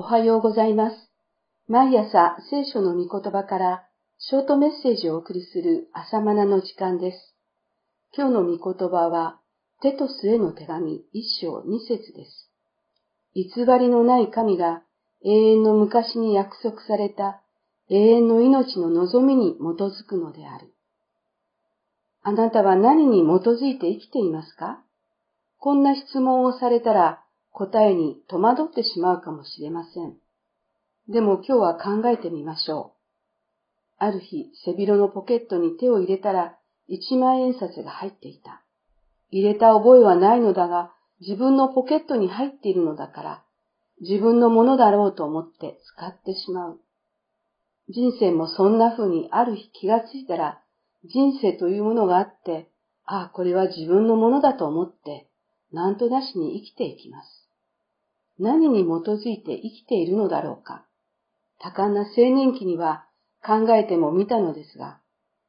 [0.00, 0.96] おはようございます。
[1.68, 3.82] 毎朝聖書の御言葉から
[4.18, 7.34] ショートメッセージをお送りする朝マナの時間です。
[8.16, 9.40] 今日の御言葉は、
[9.82, 12.50] テトスへの手紙一章二節です。
[13.34, 14.80] 偽りのない神が
[15.22, 17.42] 永遠の昔に約束された
[17.90, 20.72] 永遠の命の望みに基づくのである。
[22.22, 24.82] あなたは何に基づいて生きていますか？
[25.58, 27.22] こんな質問をされたら
[27.52, 30.16] 答えに戸惑ってしまうかもしれません。
[31.08, 33.00] でも今日は考えてみましょう。
[33.98, 36.56] ある日、背広のポケットに手を入れたら
[36.88, 38.62] 一万円札が入っていた。
[39.30, 43.44] 入れた覚えはないのだが、自分のポケットに入っているのだから、
[44.00, 46.80] 自分のものだろうと思って使ってしまう。
[47.90, 50.62] 人生もそんな風にある日気がついたら、
[51.04, 52.70] 人生というものがあって、
[53.04, 55.28] ああ、これは自分のものだと思って、
[55.72, 57.49] なんとなしに生きていきます。
[58.40, 60.86] 何に基づいて生きているのだろうか。
[61.58, 63.06] 多感な青年期には
[63.44, 64.98] 考えても見たのですが、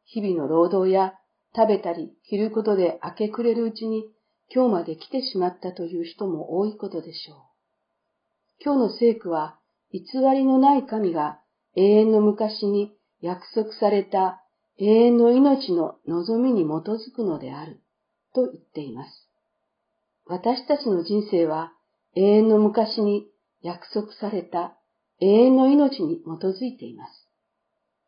[0.06, 1.14] 日々の労働や
[1.56, 4.10] 食べたり着ることで明け暮れるうちに
[4.54, 7.38] 今日まで来てしまったという人も多いことでしょう。
[8.64, 9.58] 今日の聖句は
[9.94, 10.02] 偽
[10.34, 11.40] りのない神が
[11.76, 14.44] 永遠の昔に約束された
[14.78, 17.82] 永遠の命の望みに基づくのである
[18.36, 19.30] と言っています。
[20.26, 21.72] 私たちの人生は
[22.16, 23.28] 永遠の昔に
[23.62, 24.78] 約束された
[25.20, 27.28] 永遠の命に基づいています。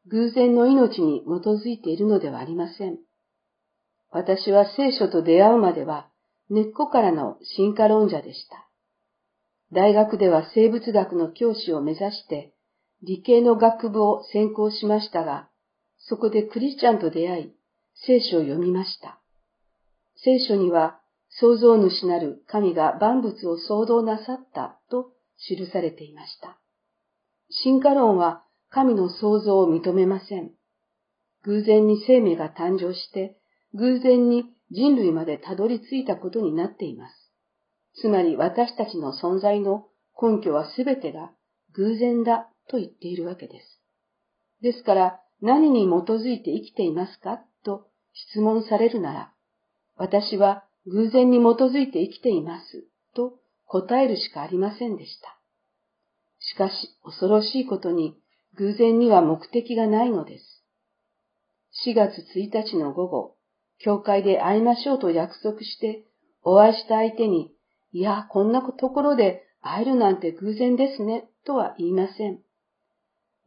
[0.08, 2.98] 偶然の命に基づいているのではありません。
[4.12, 6.09] 私は聖書と出会うまでは
[6.50, 8.68] 根っこからの進化論者でした。
[9.72, 12.54] 大学では生物学の教師を目指して
[13.04, 15.50] 理系の学部を専攻しましたが、
[15.98, 17.54] そこでクリスチャンと出会い、
[18.06, 19.20] 聖書を読みました。
[20.16, 21.00] 聖書には、
[21.39, 25.12] 創造主なる神が万物を創造なさったと
[25.48, 26.59] 記されていました。
[27.50, 30.52] 進化論は神の創造を認めません。
[31.44, 33.38] 偶然に生命が誕生して、
[33.73, 37.31] 偶然に人類までたどり着いたことになっています。
[38.02, 39.88] つまり私たちの存在の
[40.19, 41.31] 根拠はすべてが
[41.74, 43.81] 偶然だと言っているわけです。
[44.62, 49.34] ですから、何に基づいて生きていますかと質問されるなら、
[49.97, 52.85] 私は偶然に基づいて生きています
[53.16, 55.38] と答えるしかありませんでした。
[56.39, 56.73] しかし
[57.03, 58.16] 恐ろしいことに
[58.57, 60.63] 偶然には目的がないのです。
[61.88, 63.35] 4月1日の午後、
[63.79, 66.03] 教会で会いましょうと約束して
[66.44, 67.51] お会いした相手に、
[67.91, 72.39] いや、こんなところで会えるなんて偶然ですね、とは言いません。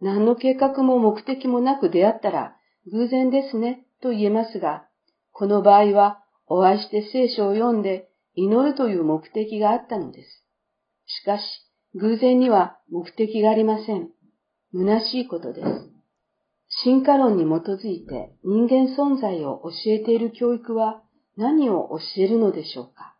[0.01, 2.57] 何の計画も目的もなく出会ったら
[2.91, 4.87] 偶然ですねと言えますが、
[5.33, 10.45] この場合はお会いして聖書を読んで祈るという目的があったのです。
[11.07, 11.43] しかし、
[11.95, 14.11] 偶然には目的がありません。
[14.73, 15.97] 虚しいことです。
[16.69, 21.03] 進化論に基づいて人間存在を教えている教育は
[21.37, 23.17] 何を教えるのでしょうか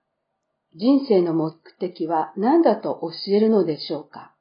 [0.75, 4.35] 人生の目的は何だと教えるのでしょうか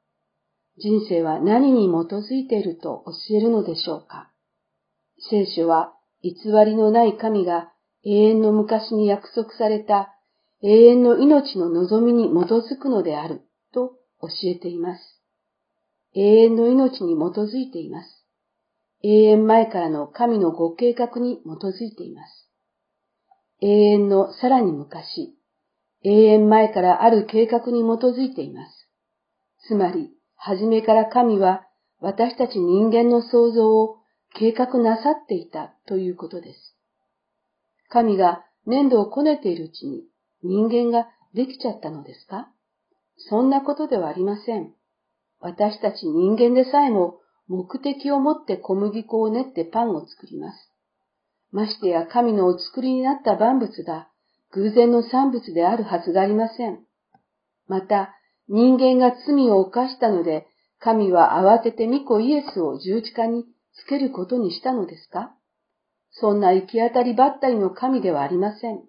[0.78, 4.30] 人生は何に基づいていると教えるのでしょうか
[5.30, 6.34] 聖書は偽
[6.66, 7.72] りのない神が
[8.08, 10.14] 永遠の昔に約束された
[10.62, 13.42] 永遠の命の望みに基づくのである
[13.74, 15.20] と教えています。
[16.14, 18.24] 永遠の命に基づいています。
[19.02, 22.48] 永遠前からの神のご計画に基づいています。
[23.60, 25.34] 永遠のさらに昔、
[26.04, 28.88] 永遠前からある計画に基づいています。
[29.66, 31.66] つまり、はじめから神は
[32.00, 33.96] 私たち人間の創造を
[34.38, 36.75] 計画なさっていたということです。
[37.90, 40.02] 神が粘土をこねているうちに
[40.42, 42.48] 人間ができちゃったのですか？
[43.28, 44.72] そんなことではありません。
[45.40, 50.72] 私たち人間でさえも目的を持って小麦粉を練ってパンを作ります。
[51.52, 54.08] ましてや神のお作りになった万物が
[54.52, 56.80] 偶然の産物であるはずがありません。
[57.68, 58.14] また、
[58.48, 60.46] 人間が罪を犯したので、
[60.78, 63.44] 神は慌てて御子イエスを十字架に
[63.74, 65.34] つけることにしたのですか？
[66.18, 68.80] そんな行き当たりばったりの神ではありません。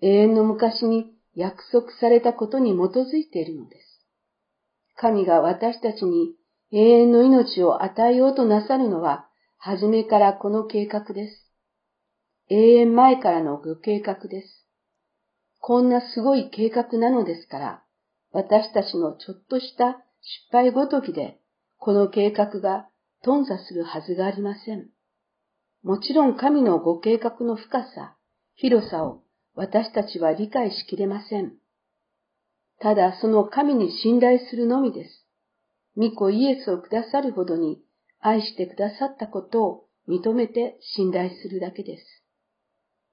[0.00, 4.06] 永遠の昔に約束されたことに基づいているのです。
[4.96, 6.34] 神が私たちに
[6.72, 9.28] 永遠の命を与えようとなさるのは、
[9.58, 11.50] はじめからこの計画です。
[12.48, 14.66] 永遠前からのご計画です。
[15.58, 17.82] こんなすごい計画なのですから、
[18.32, 21.40] 私たちのちょっとした失敗ごときで、
[21.78, 22.88] この計画が
[23.22, 24.90] 頓挫するはずがありません。
[25.82, 28.16] もちろん神のご計画の深さ、
[28.54, 29.22] 広さを
[29.54, 31.54] 私たちは理解しきれません。
[32.80, 35.26] ただその神に信頼するのみです。
[35.96, 37.82] 御子イエスをくださるほどに
[38.20, 42.04] 愛してくださったことを認めて信頼するだけです。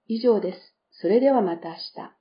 [0.08, 0.60] 以上です。
[0.92, 2.17] それではまた明日。